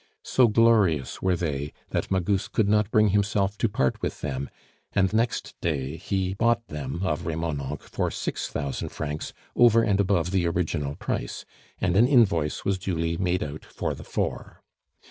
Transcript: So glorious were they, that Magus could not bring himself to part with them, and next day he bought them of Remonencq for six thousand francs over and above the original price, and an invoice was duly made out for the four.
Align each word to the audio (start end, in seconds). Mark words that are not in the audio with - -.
So 0.23 0.47
glorious 0.47 1.21
were 1.21 1.35
they, 1.35 1.73
that 1.91 2.09
Magus 2.09 2.47
could 2.47 2.67
not 2.67 2.89
bring 2.89 3.09
himself 3.09 3.55
to 3.59 3.69
part 3.69 4.01
with 4.01 4.21
them, 4.21 4.49
and 4.93 5.13
next 5.13 5.53
day 5.61 5.95
he 5.95 6.33
bought 6.33 6.65
them 6.69 7.01
of 7.03 7.27
Remonencq 7.27 7.81
for 7.83 8.09
six 8.09 8.47
thousand 8.47 8.89
francs 8.89 9.31
over 9.55 9.83
and 9.83 9.99
above 9.99 10.31
the 10.31 10.47
original 10.47 10.95
price, 10.95 11.45
and 11.79 11.95
an 11.95 12.07
invoice 12.07 12.65
was 12.65 12.79
duly 12.79 13.15
made 13.15 13.43
out 13.43 13.63
for 13.63 13.93
the 13.93 14.03
four. 14.03 14.63